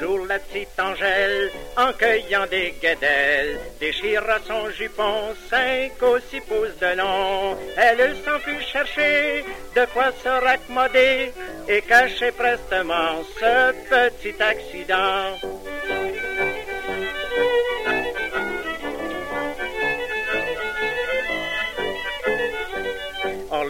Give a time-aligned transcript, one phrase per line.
[0.00, 6.96] la petite Angèle, en cueillant des guédelles, déchira son jupon cinq ou six pouces de
[6.96, 7.56] long.
[7.76, 9.44] Elle s'en fut chercher
[9.76, 11.32] de quoi se raccommoder
[11.68, 15.36] et cacher prestement ce petit accident.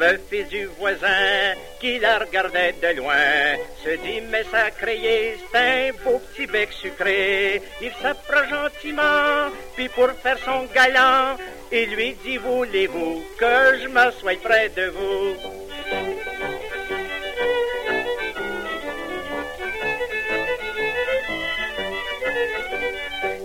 [0.00, 5.92] Le fils du voisin qui la regardait de loin se dit mais sacré, c'est un
[6.02, 7.62] beau petit bec sucré.
[7.82, 11.36] Il s'approche gentiment, puis pour faire son galant,
[11.70, 15.59] il lui dit voulez-vous que je m'assoie près de vous?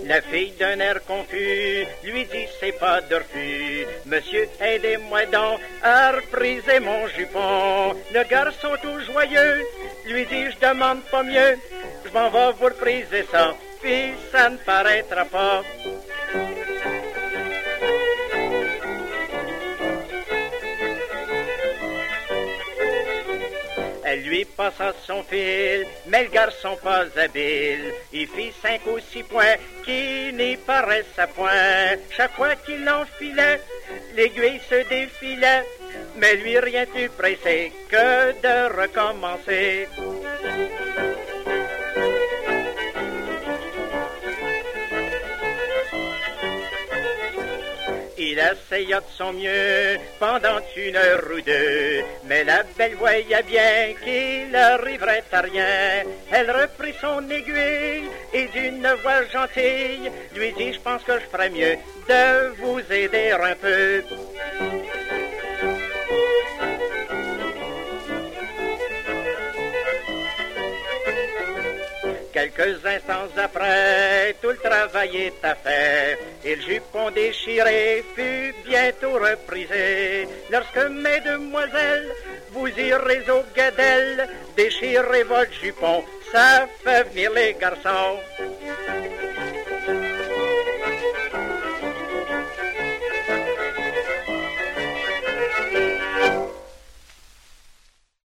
[0.06, 3.86] La fille d'un air confus lui dit c'est pas de refus.
[4.04, 7.92] Monsieur, aidez-moi donc à repriser mon jupon.
[8.14, 9.66] Le garçon tout joyeux
[10.06, 11.58] lui dit je demande pas mieux.
[12.04, 15.62] Je m'en vais vous repriser ça, puis ça ne paraîtra pas.
[24.08, 27.92] Elle lui passa son fil, mais le garçon pas habile.
[28.12, 31.96] Il fit cinq ou six points qui n'y paraissent à point.
[32.16, 33.60] Chaque fois qu'il enfilait,
[34.14, 35.64] l'aiguille se défilait,
[36.18, 39.88] mais lui rien plus pressé que de recommencer.
[48.28, 53.94] Il essaya de son mieux pendant une heure ou deux, mais la belle voyait bien
[54.02, 56.02] qu'il n'arriverait à rien.
[56.32, 61.50] Elle reprit son aiguille et d'une voix gentille lui dit Je pense que je ferais
[61.50, 61.76] mieux
[62.08, 64.02] de vous aider un peu.
[72.36, 79.14] Quelques instants après, tout le travail est à faire, et le jupon déchiré fut bientôt
[79.14, 80.28] reprisé.
[80.50, 82.12] Lorsque, mesdemoiselles,
[82.50, 88.20] vous irez au gadel, déchirez votre jupon, ça fait venir les garçons.